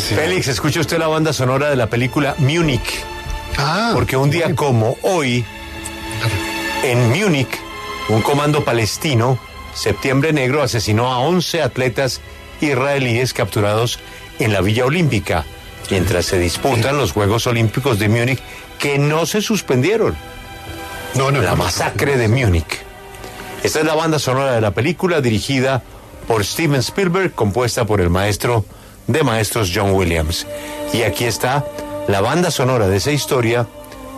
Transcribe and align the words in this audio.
Félix, 0.00 0.48
escuche 0.48 0.80
usted 0.80 0.98
la 0.98 1.06
banda 1.08 1.32
sonora 1.32 1.68
de 1.68 1.76
la 1.76 1.88
película 1.88 2.34
Múnich. 2.38 3.04
Ah, 3.58 3.90
Porque 3.92 4.16
un 4.16 4.30
día 4.30 4.54
como 4.54 4.96
hoy, 5.02 5.44
en 6.82 7.10
Múnich, 7.10 7.50
un 8.08 8.22
comando 8.22 8.64
palestino, 8.64 9.38
Septiembre 9.74 10.32
Negro, 10.32 10.62
asesinó 10.62 11.12
a 11.12 11.18
11 11.18 11.62
atletas 11.62 12.20
israelíes 12.60 13.34
capturados 13.34 13.98
en 14.38 14.52
la 14.52 14.62
Villa 14.62 14.86
Olímpica, 14.86 15.44
mientras 15.90 16.24
se 16.24 16.38
disputan 16.38 16.96
los 16.96 17.12
Juegos 17.12 17.46
Olímpicos 17.46 17.98
de 17.98 18.08
Múnich, 18.08 18.40
que 18.78 18.98
no 18.98 19.26
se 19.26 19.42
suspendieron. 19.42 20.16
no, 21.14 21.30
no, 21.30 21.42
La 21.42 21.54
masacre 21.54 22.16
de 22.16 22.28
Múnich. 22.28 22.80
Esta 23.62 23.80
es 23.80 23.84
la 23.84 23.94
banda 23.94 24.18
sonora 24.18 24.52
de 24.54 24.60
la 24.62 24.70
película 24.72 25.20
dirigida 25.20 25.82
por 26.26 26.44
Steven 26.44 26.80
Spielberg, 26.80 27.32
compuesta 27.34 27.84
por 27.84 28.00
el 28.00 28.08
maestro 28.08 28.64
de 29.06 29.22
maestros 29.22 29.70
John 29.74 29.92
Williams. 29.92 30.46
Y 30.92 31.02
aquí 31.02 31.24
está 31.24 31.64
la 32.08 32.20
banda 32.20 32.50
sonora 32.50 32.88
de 32.88 32.96
esa 32.96 33.12
historia 33.12 33.66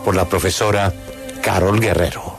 por 0.03 0.15
la 0.15 0.25
profesora 0.25 0.93
Carol 1.41 1.79
Guerrero. 1.79 2.34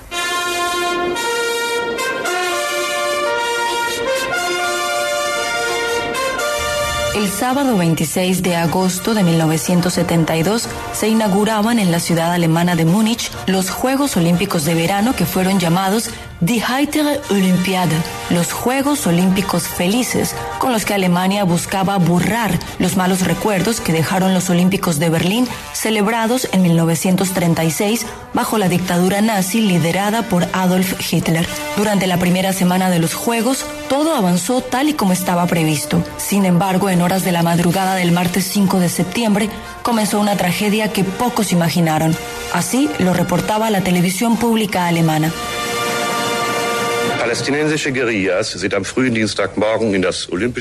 El 7.17 7.31
sábado 7.31 7.79
26 7.79 8.43
de 8.43 8.57
agosto 8.57 9.15
de 9.15 9.23
1972 9.23 10.69
se 10.93 11.09
inauguraban 11.09 11.79
en 11.79 11.91
la 11.91 11.99
ciudad 11.99 12.31
alemana 12.31 12.77
de 12.77 12.85
Múnich 12.85 13.31
los 13.47 13.71
Juegos 13.71 14.19
Olímpicos 14.19 14.67
de 14.67 14.75
Verano 14.75 15.17
que 15.17 15.25
fueron 15.25 15.59
llamados 15.59 16.11
Die 16.41 16.63
Heitere 16.63 17.19
Olympiade, 17.31 17.97
los 18.29 18.53
Juegos 18.53 19.07
Olímpicos 19.07 19.63
Felices, 19.63 20.35
con 20.59 20.71
los 20.71 20.85
que 20.85 20.93
Alemania 20.93 21.45
buscaba 21.45 21.97
borrar 21.97 22.59
los 22.79 22.99
malos 22.99 23.23
recuerdos 23.23 23.81
que 23.81 23.95
dejaron 23.95 24.35
los 24.35 24.51
Olímpicos 24.51 24.99
de 24.99 25.09
Berlín 25.09 25.49
celebrados 25.73 26.47
en 26.53 26.61
1936 26.61 28.05
bajo 28.35 28.59
la 28.59 28.69
dictadura 28.69 29.23
nazi 29.23 29.63
liderada 29.63 30.21
por 30.25 30.47
Adolf 30.53 31.11
Hitler. 31.11 31.49
Durante 31.79 32.07
la 32.07 32.19
primera 32.19 32.53
semana 32.53 32.91
de 32.91 32.99
los 32.99 33.15
Juegos, 33.15 33.65
todo 33.89 34.15
avanzó 34.15 34.61
tal 34.61 34.89
y 34.89 34.95
como 34.95 35.13
estaba 35.13 35.47
previsto. 35.47 36.03
Sin 36.17 36.45
embargo, 36.45 36.91
en 36.91 37.03
horas 37.03 37.25
de 37.25 37.33
la 37.33 37.43
madrugada 37.43 37.95
del 37.95 38.13
martes 38.13 38.45
5 38.45 38.81
de 38.81 38.89
septiembre, 38.89 39.51
comenzó 39.83 40.21
una 40.21 40.37
tragedia 40.37 40.93
que 40.93 41.05
pocos 41.05 41.53
imaginaron. 41.53 42.17
Así 42.53 42.91
lo 42.99 43.15
reportaba 43.15 43.71
la 43.71 43.83
televisión 43.83 44.37
pública 44.37 44.87
alemana. 44.87 45.33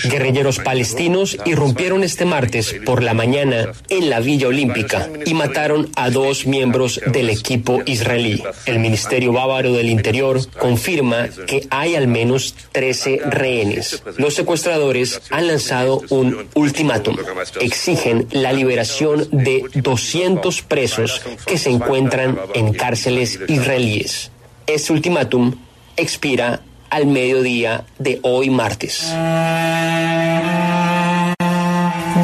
Guerrilleros 0.10 0.60
palestinos 0.60 1.38
irrumpieron 1.46 2.04
este 2.04 2.26
martes 2.26 2.76
por 2.86 3.04
la 3.04 3.14
mañana 3.14 3.72
en 3.90 4.10
la 4.10 4.20
Villa 4.20 4.48
Olímpica 4.48 5.10
y 5.26 5.34
mataron 5.34 5.90
a 5.96 6.10
dos 6.10 6.46
miembros 6.46 7.00
del 7.06 7.30
equipo 7.30 7.82
israelí. 7.86 8.44
El 8.66 8.80
Ministerio 8.80 9.32
Bávaro 9.32 9.74
del 9.74 9.90
Interior 9.90 10.40
confirma 10.58 11.28
que 11.48 11.68
hay 11.70 11.96
al 11.96 12.08
menos 12.08 12.56
13 12.72 13.22
rehenes. 13.30 14.02
Los 14.18 14.34
secuestradores 14.34 15.22
han 15.30 15.48
lanzado 15.48 16.02
un 16.10 16.48
ultimátum. 16.56 17.18
Exigen 17.60 18.28
la 18.32 18.54
liberación 18.54 19.28
de 19.32 19.66
200 19.76 20.62
presos 20.64 21.22
que 21.46 21.58
se 21.58 21.70
encuentran 21.70 22.40
en 22.54 22.74
cárceles 22.74 23.40
israelíes. 23.48 24.32
Este 24.68 24.94
ultimátum 24.94 25.54
expira 25.98 26.62
al 26.90 27.08
mediodía 27.08 27.84
de 28.00 28.20
hoy 28.24 28.50
martes. 28.50 29.14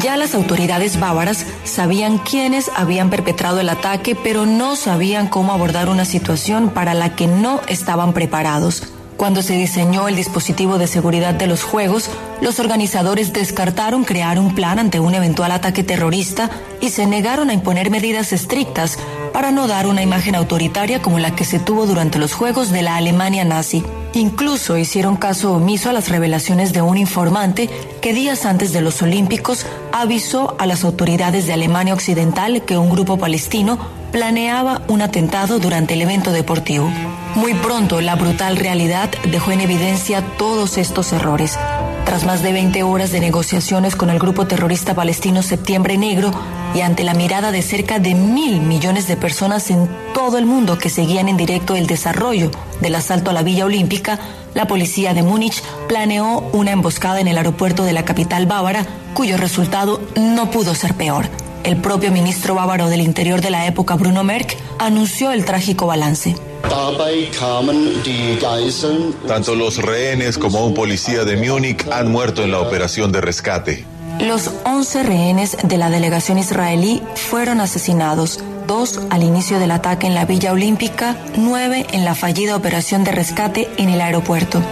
Ya 0.02 0.16
las 0.16 0.34
autoridades 0.34 0.98
bávaras 0.98 1.46
sabían 1.64 2.18
quiénes 2.18 2.70
habían 2.74 3.10
perpetrado 3.10 3.60
el 3.60 3.68
ataque, 3.68 4.14
pero 4.16 4.46
no 4.46 4.74
sabían 4.76 5.28
cómo 5.28 5.52
abordar 5.52 5.88
una 5.88 6.04
situación 6.04 6.70
para 6.70 6.94
la 6.94 7.14
que 7.14 7.26
no 7.26 7.60
estaban 7.68 8.12
preparados. 8.12 8.82
Cuando 9.16 9.42
se 9.42 9.54
diseñó 9.54 10.08
el 10.08 10.16
dispositivo 10.16 10.78
de 10.78 10.88
seguridad 10.88 11.34
de 11.34 11.46
los 11.46 11.62
Juegos, 11.62 12.10
los 12.40 12.58
organizadores 12.58 13.32
descartaron 13.32 14.02
crear 14.02 14.38
un 14.38 14.54
plan 14.54 14.80
ante 14.80 14.98
un 14.98 15.14
eventual 15.14 15.52
ataque 15.52 15.84
terrorista 15.84 16.50
y 16.80 16.88
se 16.88 17.06
negaron 17.06 17.50
a 17.50 17.54
imponer 17.54 17.90
medidas 17.90 18.32
estrictas 18.32 18.98
para 19.32 19.50
no 19.50 19.66
dar 19.66 19.86
una 19.86 20.02
imagen 20.02 20.34
autoritaria 20.34 21.00
como 21.02 21.18
la 21.18 21.34
que 21.34 21.44
se 21.44 21.58
tuvo 21.58 21.86
durante 21.86 22.18
los 22.18 22.32
Juegos 22.34 22.70
de 22.70 22.82
la 22.82 22.96
Alemania 22.96 23.44
nazi. 23.44 23.82
Incluso 24.14 24.76
hicieron 24.76 25.16
caso 25.16 25.54
omiso 25.54 25.88
a 25.88 25.92
las 25.92 26.08
revelaciones 26.10 26.72
de 26.72 26.82
un 26.82 26.98
informante 26.98 27.70
que 28.00 28.12
días 28.12 28.44
antes 28.44 28.72
de 28.72 28.82
los 28.82 29.00
Olímpicos 29.00 29.66
avisó 29.92 30.54
a 30.58 30.66
las 30.66 30.84
autoridades 30.84 31.46
de 31.46 31.54
Alemania 31.54 31.94
Occidental 31.94 32.62
que 32.62 32.76
un 32.76 32.90
grupo 32.90 33.16
palestino 33.16 33.78
planeaba 34.12 34.82
un 34.88 35.00
atentado 35.00 35.58
durante 35.58 35.94
el 35.94 36.02
evento 36.02 36.32
deportivo. 36.32 36.90
Muy 37.34 37.54
pronto 37.54 38.02
la 38.02 38.14
brutal 38.14 38.56
realidad 38.56 39.10
dejó 39.30 39.52
en 39.52 39.62
evidencia 39.62 40.22
todos 40.36 40.76
estos 40.76 41.12
errores. 41.14 41.58
Tras 42.04 42.24
más 42.24 42.42
de 42.42 42.52
20 42.52 42.82
horas 42.82 43.12
de 43.12 43.20
negociaciones 43.20 43.96
con 43.96 44.10
el 44.10 44.18
grupo 44.18 44.46
terrorista 44.46 44.94
palestino 44.94 45.40
Septiembre 45.42 45.96
Negro 45.96 46.30
y 46.74 46.80
ante 46.80 47.04
la 47.04 47.14
mirada 47.14 47.52
de 47.52 47.62
cerca 47.62 47.98
de 47.98 48.14
mil 48.14 48.60
millones 48.60 49.06
de 49.06 49.16
personas 49.16 49.70
en 49.70 49.88
todo 50.12 50.36
el 50.36 50.44
mundo 50.44 50.78
que 50.78 50.90
seguían 50.90 51.28
en 51.28 51.36
directo 51.36 51.74
el 51.74 51.86
desarrollo 51.86 52.50
del 52.80 52.96
asalto 52.96 53.30
a 53.30 53.32
la 53.32 53.42
Villa 53.42 53.64
Olímpica, 53.64 54.18
la 54.52 54.66
policía 54.66 55.14
de 55.14 55.22
Múnich 55.22 55.62
planeó 55.88 56.40
una 56.52 56.72
emboscada 56.72 57.20
en 57.20 57.28
el 57.28 57.38
aeropuerto 57.38 57.84
de 57.84 57.92
la 57.92 58.04
capital 58.04 58.46
bávara, 58.46 58.84
cuyo 59.14 59.36
resultado 59.36 60.00
no 60.16 60.50
pudo 60.50 60.74
ser 60.74 60.94
peor. 60.94 61.28
El 61.64 61.76
propio 61.76 62.10
ministro 62.10 62.54
bávaro 62.56 62.88
del 62.88 63.00
Interior 63.00 63.40
de 63.40 63.50
la 63.50 63.66
época, 63.66 63.94
Bruno 63.94 64.24
Merck, 64.24 64.56
anunció 64.78 65.30
el 65.30 65.44
trágico 65.44 65.86
balance. 65.86 66.34
Dabei 66.68 67.30
kamen 67.38 68.02
die 68.02 68.38
Geiseln 68.40 69.14
Tanto 69.26 69.54
los 69.54 69.78
rehenes 69.78 70.38
como 70.38 70.64
un 70.64 70.74
policía 70.74 71.24
de 71.24 71.36
Múnich 71.36 71.86
han 71.90 72.10
muerto 72.10 72.42
en 72.42 72.50
la 72.50 72.60
operación 72.60 73.12
de 73.12 73.20
rescate. 73.20 73.84
Los 74.20 74.50
11 74.64 75.02
rehenes 75.02 75.56
de 75.62 75.78
la 75.78 75.90
delegación 75.90 76.38
israelí 76.38 77.02
fueron 77.14 77.60
asesinados, 77.60 78.40
dos 78.66 79.00
al 79.10 79.22
inicio 79.22 79.58
del 79.58 79.70
ataque 79.70 80.06
en 80.06 80.14
la 80.14 80.24
Villa 80.24 80.52
Olímpica, 80.52 81.16
nueve 81.36 81.86
en 81.92 82.04
la 82.04 82.14
fallida 82.14 82.56
operación 82.56 83.04
de 83.04 83.12
rescate 83.12 83.68
en 83.78 83.88
el 83.88 84.00
aeropuerto. 84.00 84.62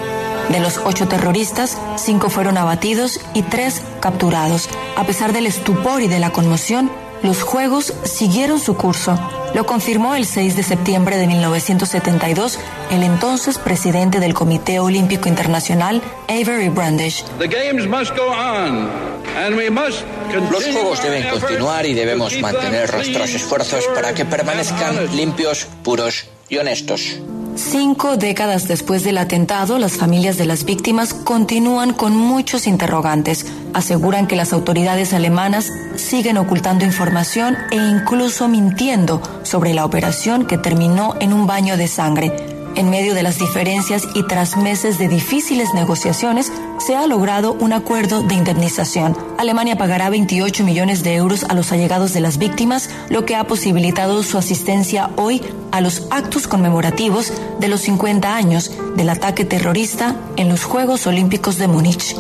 De 0.51 0.61
los 0.61 0.81
ocho 0.85 1.07
terroristas, 1.07 1.79
cinco 1.97 2.29
fueron 2.29 2.59
abatidos 2.59 3.21
y 3.35 3.43
tres 3.43 3.83
capturados. 4.01 4.69
A 4.97 5.05
pesar 5.05 5.33
del 5.33 5.47
estupor 5.47 6.03
y 6.03 6.09
de 6.09 6.19
la 6.19 6.31
conmoción, 6.31 6.91
los 7.23 7.43
Juegos 7.43 7.93
siguieron 8.05 8.59
su 8.59 8.77
curso. 8.77 9.19
Lo 9.55 9.67
confirmó 9.67 10.15
el 10.15 10.27
6 10.27 10.57
de 10.57 10.63
septiembre 10.63 11.17
de 11.17 11.27
1972 11.27 12.59
el 12.91 13.03
entonces 13.03 13.59
presidente 13.59 14.21
del 14.21 14.33
Comité 14.33 14.79
Olímpico 14.79 15.29
Internacional, 15.29 16.03
Avery 16.29 16.69
Brandish. 16.69 17.25
The 17.39 17.49
games 17.49 17.87
must 17.87 18.17
go 18.17 18.29
on, 18.29 18.89
and 19.37 19.57
we 19.57 19.71
must 19.71 20.05
Los 20.51 20.65
Juegos 20.65 21.03
deben 21.03 21.23
our 21.23 21.29
efforts 21.29 21.45
continuar 21.45 21.87
y 21.87 21.95
debemos 21.95 22.39
mantener 22.41 22.93
nuestros 22.93 23.25
clean, 23.25 23.37
esfuerzos 23.37 23.85
para 23.95 24.15
que 24.15 24.25
pure, 24.25 24.37
permanezcan 24.37 24.89
and 24.91 24.99
honest. 24.99 25.15
limpios, 25.15 25.67
puros 25.83 26.27
y 26.49 26.59
honestos. 26.59 27.19
Cinco 27.57 28.17
décadas 28.17 28.69
después 28.69 29.05
del 29.05 29.19
atentado, 29.19 29.79
las 29.79 29.97
familias 29.97 30.39
de 30.39 30.47
las 30.47 30.65
víctimas 30.65 31.13
continúan 31.13 31.93
con 31.93 32.17
muchos 32.17 32.67
interrogantes. 32.67 33.47
Aseguran 33.75 34.27
que 34.27 34.37
las 34.37 34.53
autoridades 34.53 35.13
alemanas 35.13 35.71
siguen 35.97 36.39
ocultando 36.39 36.85
información 36.85 37.57
e 37.71 37.77
incluso 37.77 38.49
mintiendo 38.49 39.21
sobre 39.43 39.75
la 39.75 39.85
operación 39.85 40.47
que 40.47 40.59
terminó 40.59 41.15
en 41.21 41.33
un 41.33 41.47
baño 41.47 41.77
de 41.77 41.89
sangre. 41.89 42.50
En 42.77 42.89
medio 42.89 43.15
de 43.15 43.23
las 43.23 43.39
diferencias 43.39 44.07
y 44.15 44.23
tras 44.27 44.57
meses 44.57 44.99
de 44.99 45.09
difíciles 45.09 45.75
negociaciones, 45.75 46.53
se 46.79 46.97
ha 46.97 47.07
logrado 47.07 47.53
un 47.53 47.73
acuerdo 47.73 48.23
de 48.23 48.35
indemnización. 48.35 49.17
Alemania 49.39 49.77
pagará 49.77 50.09
28 50.09 50.65
millones 50.65 51.03
de 51.03 51.15
euros 51.15 51.45
a 51.45 51.55
los 51.55 51.73
allegados 51.73 52.13
de 52.13 52.21
las 52.21 52.39
víctimas, 52.39 52.91
lo 53.09 53.25
que 53.25 53.37
ha 53.37 53.45
posibilitado 53.45 54.23
su 54.23 54.39
asistencia 54.39 55.11
hoy 55.17 55.43
a 55.73 55.81
los 55.81 56.07
actos 56.11 56.47
conmemorativos 56.47 57.33
de 57.59 57.69
los 57.69 57.81
50 57.83 58.35
años 58.35 58.73
del 58.97 59.11
ataque 59.11 59.45
terrorista 59.45 60.17
en 60.37 60.49
los 60.49 60.65
Juegos 60.65 61.07
Olímpicos 61.07 61.59
de 61.59 61.69
Múnich. 61.69 62.17